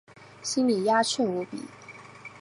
[0.41, 1.63] 心里雀跃无比